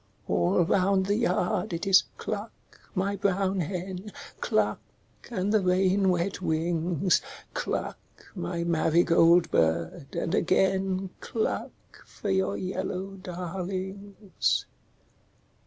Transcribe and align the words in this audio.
All 0.27 0.63
round 0.65 1.05
the 1.05 1.15
yard 1.15 1.73
it 1.73 1.85
is 1.85 2.05
cluck, 2.17 2.51
my 2.95 3.15
brown 3.15 3.59
hen, 3.59 4.11
Cluck, 4.39 4.79
and 5.29 5.53
the 5.53 5.61
rain 5.61 6.09
wet 6.09 6.41
wings, 6.41 7.21
Cluck, 7.53 7.99
my 8.33 8.63
marigold 8.63 9.51
bird, 9.51 10.15
and 10.15 10.33
again 10.33 11.11
Cluck 11.19 11.69
for 12.03 12.31
your 12.31 12.57
yellow 12.57 13.11
darlings. 13.17 14.65